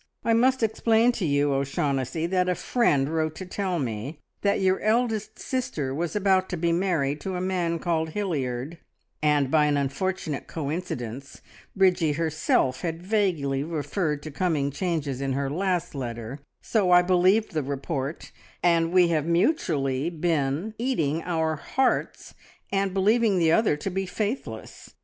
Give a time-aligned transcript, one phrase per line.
[0.25, 4.79] I must explain to you, O'Shaughnessy, that a friend wrote to tell me that your
[4.81, 8.79] eldest sister was about to be married to a man called Hilliard,
[9.21, 11.41] and by an unfortunate coincidence
[11.75, 17.51] Bridgie herself had vaguely referred to coming changes in her last letter, so I believed
[17.53, 18.31] the report,
[18.63, 22.33] and we have mutually been eating our hearts,
[22.71, 24.95] and believing the other to be faithless.